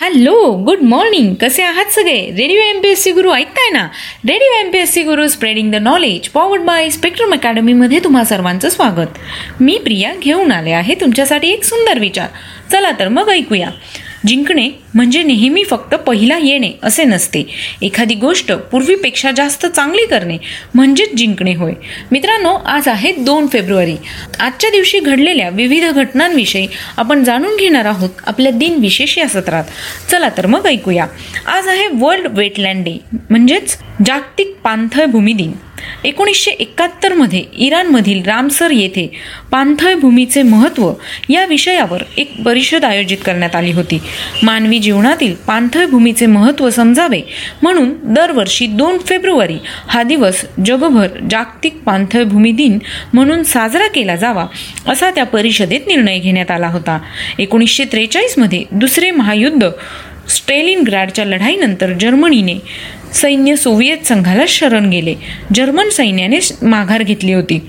Hello 0.00 0.64
good 0.64 0.78
morning. 0.82 1.34
कसे 1.34 1.62
आहात 1.62 1.84
सगळे? 1.84 2.26
Radio 2.30 2.60
M 2.60 2.80
P 2.80 2.88
S 2.88 3.02
C 3.02 3.12
Guru 3.12 3.32
ऐकताय 3.32 3.70
ना? 3.72 3.82
Radio 4.28 4.60
M 4.60 4.70
P 4.70 4.78
S 4.78 4.92
C 4.92 5.02
Guru 5.02 5.26
spreading 5.26 5.72
the 5.72 5.74
knowledge 5.74 6.28
powered 6.28 6.62
by 6.62 6.90
Spectrum 6.90 7.32
अकॅडमीमध्ये 7.32 7.98
तुम्हा 8.04 8.24
सर्वांचं 8.24 8.68
स्वागत. 8.68 9.18
मी 9.60 9.78
प्रिया 9.78 10.12
घेऊन 10.22 10.52
आले 10.52 10.70
आहे 10.70 10.94
तुमच्यासाठी 10.94 11.48
एक 11.48 11.64
सुंदर 11.64 11.98
विचार. 11.98 12.26
चला 12.72 12.90
तर 12.98 13.08
मग 13.08 13.28
ऐकूया. 13.28 13.70
जिंकणे 14.26 14.70
म्हणजे 14.94 15.22
नेहमी 15.22 15.64
फक्त 15.64 15.94
पहिला 15.94 16.38
येणे 16.38 16.70
असे 16.82 17.04
नसते. 17.04 17.42
एखादी 17.82 18.14
गोष्ट 18.14 18.52
पूर्वीपेक्षा 18.52 19.30
जास्त 19.30 19.66
चांगली 19.66 20.06
करणे 20.06 20.36
म्हणजेच 20.74 21.14
जिंकणे 21.16 21.54
होय. 21.54 21.72
मित्रांनो 22.12 22.54
आज 22.54 22.88
आहे 22.88 23.12
दोन 23.12 23.46
फेब्रुवारी. 23.46 23.96
आजच्या 24.40 24.70
दिवशी 24.70 24.98
घडलेल्या 24.98 25.48
विविध 25.48 25.84
घटनांविषयी 25.84 26.66
आपण 26.96 27.24
जाणून 27.24 27.56
घेणार 27.56 27.84
आहोत 27.84 28.10
आपल्या 28.26 28.52
दिन 28.52 28.74
विशेष 28.74 29.18
या 29.18 29.28
सत्रात. 29.28 29.64
चला 30.10 30.28
तर 30.36 30.46
मग 30.46 30.66
ऐकूया. 30.66 31.06
आज 31.46 31.68
आहे 31.68 31.86
वर्ल्ड 31.92 32.26
वेटलँड 32.30 32.84
डे 32.84 32.98
म्हणजेच 33.30 33.76
जागतिक 34.06 34.54
पाणथळ 34.64 35.04
भूमी 35.04 35.32
दिन. 35.32 35.52
एकोणीसशे 36.04 36.50
एकाहत्तरमध्ये 36.50 37.42
इराणमधील 37.58 38.22
रामसर 38.24 38.70
येथे 38.70 39.10
पाणथळ 39.50 39.94
भूमीचे 39.94 40.42
महत्त्व 40.42 40.92
या 41.28 41.44
विषयावर 41.46 42.02
एक 42.16 42.42
परिषद 42.42 42.84
आयोजित 42.84 43.18
करण्यात 43.24 43.56
आली 43.56 43.72
होती. 43.72 43.98
मानवी 44.42 44.78
जीवनातील 44.78 45.34
पाणथळ 45.34 45.86
भूमीचे 45.86 46.26
महत्त्व 46.26 46.70
समजावे 46.70 47.20
म्हणून 47.62 47.94
दरवर्षी 48.02 48.66
दोन 48.66 48.98
फेब्रुवारी 48.98 49.56
हा 49.88 50.02
दिवस 50.02 50.44
जगभर 50.66 51.06
जागतिक 51.30 51.76
पाणथळ 51.76 52.24
भूमी 52.24 52.52
दिन 52.52 52.78
म्हणून 53.12 53.42
साजरा 53.42 53.86
केला 53.86 54.16
जावा 54.16 54.46
असा 54.86 55.10
त्या 55.10 55.24
परिषदेत 55.24 55.80
निर्णय 55.86 56.18
घेण्यात 56.18 56.50
आला 56.50 56.68
होता. 56.68 56.98
एकोणीसशे 57.38 57.84
त्रेचाळीसमध्ये 57.84 58.64
दुसरे 58.70 59.10
महायुद्ध 59.10 59.68
स्टेलिनग्राडच्या 60.28 61.24
लढाईनंतर 61.24 61.92
जर्मनीने 61.92 62.54
सैन्य 63.14 63.56
सोव्हिएत 63.56 64.06
संघाला 64.06 64.44
शरण 64.48 64.90
गेले. 64.90 65.14
जर्मन 65.54 65.88
सैन्याने 65.88 66.38
माघार 66.62 67.02
घेतली 67.02 67.32
होती. 67.32 67.60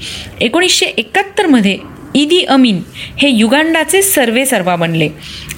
एकोणीसशे 0.42 0.86
एकाहत्तरमध्ये 0.86 1.78
इदी 2.16 2.44
अमीन 2.44 2.82
हे 3.18 3.30
युगांडाचे 3.30 4.02
सर्वे 4.02 4.46
सर्वा 4.46 4.76
बनले. 4.76 5.10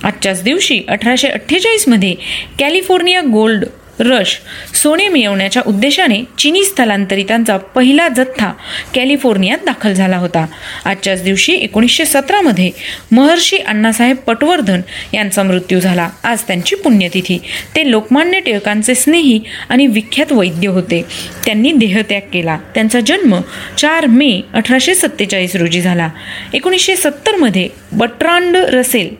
आजच्याच 0.03 0.43
दिवशी 0.43 0.81
अठराशे 0.87 1.27
अठ्ठेचाळीसमध्ये 1.27 2.15
कॅलिफोर्निया 2.59 3.21
गोल्ड 3.21 3.65
रश. 3.99 4.39
सोने 4.73 5.07
मिळवण्याच्या 5.07 5.61
उद्देशाने 5.67 6.23
चिनी 6.37 6.63
स्थलांतरितांचा 6.63 7.57
पहिला 7.57 8.09
जथ्था 8.09 8.51
कॅलिफोर्नियात 8.93 9.57
दाखल 9.65 9.93
झाला 9.93 10.17
होता. 10.17 10.45
आजच्याच 10.85 11.23
दिवशी 11.23 11.53
एकोणीसशे 11.53 12.05
सतरामध्ये 12.05 12.71
महर्षी 13.11 13.57
अण्णासाहेब 13.57 14.17
पटवर्धन 14.17 14.81
यांचा 15.13 15.43
मृत्यू 15.43 15.79
झाला. 15.79 16.09
आज 16.23 16.41
त्यांची 16.41 16.75
पुण्यतिथी. 16.75 17.37
ते 17.75 17.91
लोकमान्य 17.91 18.39
टिळकांचे 18.39 18.95
स्नेही 18.95 19.41
आणि 19.69 19.87
विख्यात 19.87 20.31
वैद्य 20.31 20.67
होते. 20.67 21.05
त्यांनी 21.45 21.71
देहत्याग 21.71 22.21
केला. 22.33 22.57
त्यांचा 22.75 22.99
जन्म 22.99 23.41
चार 23.77 24.05
मे 24.05 24.41
अठराशे 24.53 24.95
सत्तेचाळीस 24.95 25.55
रोजी 25.55 25.81
झाला. 25.81 26.09
एकोणीसशे 26.53 26.95
सत्तरमध्ये 26.95 27.69
बट्रांड 27.91 28.55
रसेल 28.55 29.15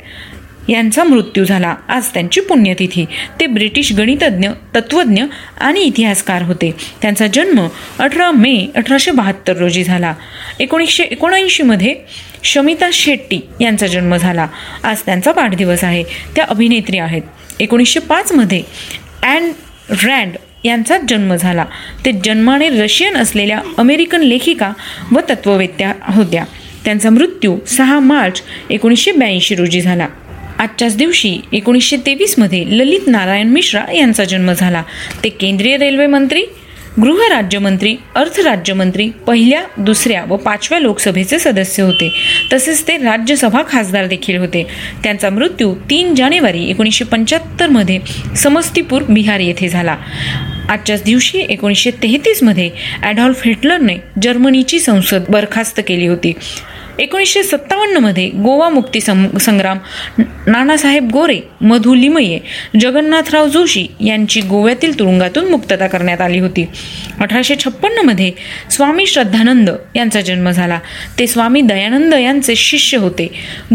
यांचा 0.69 1.03
मृत्यू 1.03 1.45
झाला. 1.45 1.75
आज 1.89 2.07
त्यांची 2.07 2.41
पुण्यतिथी. 2.41 3.05
ते 3.39 3.47
ब्रिटिश 3.47 3.93
गणितज्ञ 3.93 4.49
तत्वज्ञ 4.75 5.23
आणि 5.57 5.79
इतिहासकार 5.79 6.41
होते. 6.41 6.75
त्यांचा 7.01 7.27
जन्म 7.27 7.67
अठरा 7.99 8.31
मे 8.31 8.67
अठराशे 8.75 9.11
बहात्तर 9.11 9.57
रोजी 9.57 9.83
झाला. 9.83 10.13
एकोणीसशे 10.59 11.03
एकोणऐंशीमध्ये 11.03 11.95
शमिता 12.43 12.89
शेट्टी 12.93 13.39
यांचा 13.61 13.87
जन्म 13.87 14.15
झाला. 14.15 14.47
आज 14.83 15.01
त्यांचा 15.01 15.31
वाढदिवस 15.35 15.83
आहे. 15.83 16.03
त्या 16.35 16.45
अभिनेत्री 16.49 16.97
आहेत. 16.97 17.21
एकोणीसशे 17.59 17.99
पाचमध्ये 17.99 18.63
अँड 19.23 19.51
रँड 20.03 20.31
यांचा 20.63 20.97
जन्म 21.09 21.35
झाला. 21.35 21.65
ते 22.05 22.11
जन्माने 22.11 22.69
रशियन 22.69 23.17
असलेल्या 23.17 23.59
अमेरिकन 23.77 24.21
लेखिका 24.21 24.71
व 25.11 25.19
तत्ववेत्या 25.29 25.93
होत्या. 26.01 26.45
त्यांचा 26.85 27.09
मृत्यू 27.09 27.57
सहा 27.67 27.99
मार्च 27.99 28.41
एकोणीसशे 28.69 29.11
ब्याऐंशी 29.11 29.55
रोजी 29.55 29.81
झाला. 29.81 30.07
आजच्याच 30.59 30.97
दिवशी 30.97 31.39
एकोणीसशे 31.53 31.97
तेवीसमध्ये 31.97 32.63
ललित 32.67 33.07
नारायण 33.07 33.47
मिश्रा 33.47 33.93
यांचा 33.93 34.23
जन्म 34.23 34.53
झाला. 34.53 34.83
ते 35.23 35.29
केंद्रीय 35.29 35.77
रेल्वे 35.77 36.07
मंत्री 36.07 36.43
गृहराज्यमंत्री 37.01 37.95
अर्थराज्यमंत्री 38.15 39.09
पहिल्या 39.09 39.61
दुसऱ्या 39.77 40.23
व 40.27 40.35
पाचव्या 40.35 40.79
लोकसभेचे 40.79 41.39
सदस्य 41.39 41.83
होते. 41.83 42.11
तसेच 42.53 42.87
ते 42.87 42.97
राज्यसभा 42.97 43.61
खासदार 43.69 44.05
देखील 44.05 44.37
होते. 44.37 44.67
त्यांचा 45.03 45.29
मृत्यू 45.29 45.75
तीन 45.89 46.15
जानेवारी 46.15 46.69
एकोणीसशे 46.69 47.05
पंच्याहत्तरमध्ये 47.05 47.99
समस्तीपूर 48.35 49.01
बिहार 49.09 49.39
येथे 49.39 49.69
झाला. 49.69 49.97
आजच्याच 50.69 51.03
दिवशी 51.03 51.39
एकोणीसशे 51.49 51.91
तेहतीसमध्ये 51.91 52.69
ॲडॉल्फ 53.01 53.41
हिटलरने 53.45 53.97
जर्मनीची 54.21 54.79
संसद 54.79 55.23
बरखास्त 55.29 55.81
केली 55.87 56.07
होती. 56.07 56.33
एकोणीसशे 56.99 57.43
सत्तावन्नमध्ये 57.43 58.29
गोवा 58.29 58.69
मुक्ती 58.69 59.01
संग्राम 59.01 59.77
नानासाहेब 60.47 61.09
गोरे 61.11 61.39
मधु 61.61 61.93
लिमये 61.95 62.39
जगन्नाथराव 62.79 63.47
जोशी 63.47 63.87
यांची 64.05 64.41
गोव्यातील 64.41 64.99
तुरुंगातून 64.99 65.49
मुक्तता 65.49 65.87
करण्यात 65.87 66.21
आली 66.21 66.39
होती. 66.39 66.65
अठराशे 67.19 67.55
छप्पन्नमध्ये 67.55 68.31
स्वामी 68.71 69.05
श्रद्धानंद 69.05 69.69
यांचा 69.95 70.21
जन्म 70.21 70.49
झाला. 70.51 70.79
ते 71.19 71.27
स्वामी 71.27 71.61
दयानंद 71.61 72.13
यांचे 72.13 72.55
शिष्य 72.55 72.97
होते. 72.97 73.27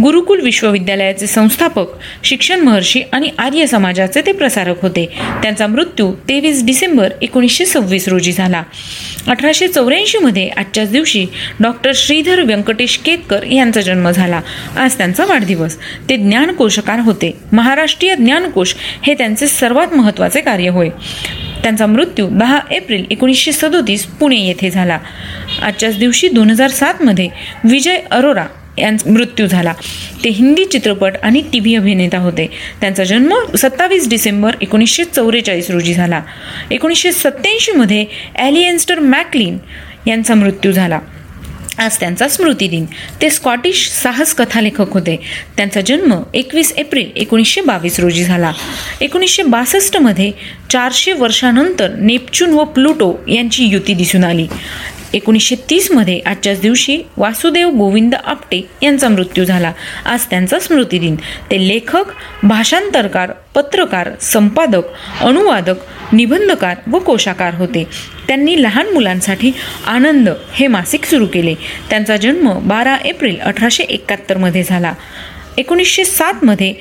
गुरुकुल 0.02 0.40
विश्वविद्यालयाचे 0.40 1.26
संस्थापक 1.26 1.86
शिक्षण 2.24 2.60
महर्षी 2.60 3.02
आणि 3.12 3.28
आर्य 3.38 3.66
समाजाचे 3.66 4.20
ते 4.26 4.32
प्रसारक 4.32 4.82
होते. 4.82 5.06
त्यांचा 5.42 5.66
मृत्यू 5.66 6.12
तेवीस 6.28 6.64
डिसेंबर 6.64 7.08
एकोणीसशे 7.22 7.66
सव्वीस 7.66 8.08
रोजी 8.08 8.32
झाला. 8.32 8.62
अठराशे 9.26 9.68
चौऱ्याऐंशीमध्ये 9.68 10.48
आजच्याच 10.48 10.90
दिवशी 10.90 11.26
डॉक्टर 11.60 11.90
श्रीधर 11.94 12.42
व्यंकटेश 12.42 12.96
के. 12.98 13.13
केतकर 13.16 13.42
यांचा 13.42 13.80
जन्म 13.80 14.10
झाला. 14.10 14.40
आज 14.76 14.96
त्यांचा 14.96 15.24
वाढदिवस. 15.24 15.78
ते 16.08 16.16
ज्ञानकोशकार 16.16 17.00
होते. 17.00 17.36
महाराष्ट्रीय 17.52 18.16
ज्ञानकोश 18.16 18.74
हे 19.02 19.14
त्यांचे 19.14 19.46
सर्वात 19.46 19.94
महत्त्वाचे 19.94 20.40
कार्य 20.40 20.68
होय. 20.68 20.88
त्यांचा 21.62 21.86
मृत्यू 21.86 22.28
दहा 22.28 22.60
एप्रिल 22.70 23.04
एकोणीसशे 23.10 23.52
सदोतीस 23.52 24.04
पुणे 24.06 24.36
येथे 24.36 24.70
झाला. 24.70 24.98
आजच्याच 25.62 25.98
दिवशी 25.98 26.28
दोन 26.28 26.50
हजार 26.50 26.70
सातमध्ये 26.70 27.28
विजय 27.64 27.96
अरोरा 28.10 28.46
यांचा 28.78 29.10
मृत्यू 29.10 29.46
झाला. 29.46 29.72
ते 30.24 30.28
हिंदी 30.28 30.64
चित्रपट 30.64 31.12
आणि 31.22 31.42
टी 31.52 31.60
व्ही 31.60 31.74
अभिनेता 31.74 32.18
होते. 32.18 32.50
त्यांचा 32.80 33.04
जन्म 33.04 33.34
सत्तावीस 33.58 34.08
डिसेंबर 34.08 34.54
एकोणीसशे 34.60 35.04
चौवेचाळीस 35.04 35.70
रोजी 35.70 35.94
झाला. 35.94 36.20
एकोणीसशे 36.70 37.12
सत्त्याऐंशीमध्ये 37.12 38.04
ॲलियन्स्टर 38.36 38.98
मॅकलिन 38.98 39.58
यांचा 40.06 40.34
मृत्यू 40.34 40.72
झाला. 40.72 40.98
आज 41.78 42.00
त्यांचा 42.00 42.28
स्मृतिदिन 42.28 42.86
ते 43.20 43.30
स्कॉटिश 43.30 43.90
साहस 43.90 44.34
कथालेखक 44.34 44.92
होते. 44.92 45.20
त्यांचा 45.56 45.80
जन्म 45.80 46.22
एकवीस 46.34 46.72
एप्रिल 46.72 47.10
एकोणीसशे 47.16 47.60
बावीस 47.60 48.00
रोजी 48.00 48.24
झाला. 48.24 48.52
एकोणीसशे 49.00 49.42
बासष्टमध्ये 49.42 50.32
चारशे 50.70 51.12
वर्षानंतर 51.12 51.90
नेपच्यून 51.94 52.50
व 52.50 52.64
प्लुटो 52.64 53.24
यांची 53.28 53.64
युती 53.64 53.94
दिसून 53.94 54.24
आली. 54.24 54.46
एकोणीसशे 55.14 55.56
तीसमध्ये 55.70 56.20
आजच्याच 56.26 56.60
दिवशी 56.60 57.02
वासुदेव 57.16 57.70
गोविंद 57.70 58.14
आपटे 58.24 58.68
यांचा 58.82 59.08
मृत्यू 59.08 59.44
झाला. 59.44 59.72
आज 60.04 60.20
त्यांचा 60.30 60.58
स्मृतिदिन. 60.58 61.16
ते 61.50 61.68
लेखक 61.68 62.04
भाषांतरकार 62.42 63.32
पत्रकार 63.54 64.08
संपादक 64.20 64.82
अनुवादक 65.20 65.74
निबंधकार 66.12 66.76
व 66.86 66.98
कोशाकार 66.98 67.54
होते. 67.54 67.84
त्यांनी 68.28 68.62
लहान 68.62 68.88
मुलांसाठी 68.88 69.52
आनंद 69.86 70.28
हे 70.54 70.66
मासिक 70.66 71.04
सुरू 71.04 71.26
केले. 71.26 71.54
त्यांचा 71.90 72.16
जन्म 72.16 72.68
बारा 72.68 72.96
एप्रिल 72.96 73.40
अठराशे 73.40 73.82
एकाहत्तरमध्ये 73.82 74.62
झाला. 74.62 74.92
एकोणीसशे 75.58 76.04
सातमध्ये 76.04 76.74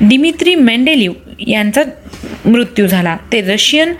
दिमित्री 0.00 0.54
मेंडेलिव 0.54 1.12
यांचा 1.46 1.82
मृत्यू 2.44 2.86
झाला. 2.86 3.16
ते 3.32 3.40
रशियन 3.40 3.92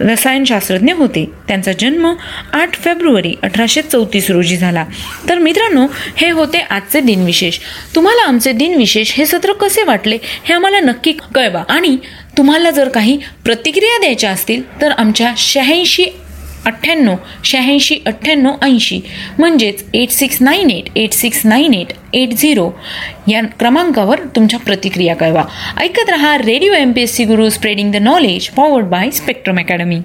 रसायनशास्त्रज्ञ 0.00 0.92
होते. 0.92 1.30
त्यांचा 1.48 1.72
जन्म 1.72 2.14
आठ 2.52 2.74
फेब्रुवारी 2.74 3.34
अठराशे 3.42 3.82
चौतीस 3.82 4.30
रोजी 4.30 4.56
झाला. 4.56 4.84
तर 5.28 5.38
मित्रांनो 5.38 5.86
हे 6.16 6.30
होते 6.30 6.58
आजचे 6.58 7.00
दिनविशेष. 7.00 7.58
तुम्हाला 7.94 8.28
आमचे 8.28 8.52
दिनविशेष 8.52 9.12
हे 9.12 9.26
सत्र 9.26 9.52
कसे 9.52 9.82
वाटले 9.82 10.18
हे 10.22 10.54
आम्हाला 10.54 10.80
नक्की 10.80 11.12
कळवा. 11.34 11.62
आणि 11.68 11.96
तुम्हाला 12.38 12.70
जर 12.70 12.88
काही 12.88 13.18
प्रतिक्रिया 13.44 13.98
द्यायच्या 13.98 14.30
असतील 14.30 14.80
तर 14.80 14.90
आमच्या 14.90 15.34
शहाऐंशी 15.36 16.04
अठ्ठ्याण्णव 16.66 17.14
शहाऐंशी 17.44 17.98
अठ्ठ्याण्णव 18.06 18.52
ऐंशी. 18.62 19.00
म्हणजेच 19.38 19.84
eight 19.94 20.10
six 20.10 20.42
nine 20.42 20.70
eight 20.70 20.88
eight 20.96 21.12
six 21.12 21.46
nine 21.46 21.74
eight 21.74 21.92
eight 22.12 22.28
zero 22.28 22.70
या 23.28 23.40
क्रमांकावर 23.58 24.20
तुमच्या 24.36 24.58
प्रतिक्रिया 24.58 25.16
कळवा. 25.16 25.44
ऐकत 25.76 26.10
रहा 26.10 26.36
radio 26.38 26.72
M 26.72 26.92
P 26.92 27.02
S 27.02 27.14
C 27.14 27.24
Guru 27.24 27.48
spreading 27.48 27.92
the 27.92 27.96
knowledge 27.96 28.50
powered 28.50 28.86
by 28.86 29.10
Spectrum 29.10 29.58
Academy 29.58 29.92